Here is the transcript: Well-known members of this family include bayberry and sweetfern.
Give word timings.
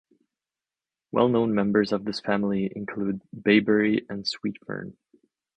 Well-known 1.11 1.53
members 1.53 1.91
of 1.91 2.05
this 2.05 2.19
family 2.19 2.73
include 2.75 3.21
bayberry 3.39 4.03
and 4.09 4.25
sweetfern. 4.25 4.97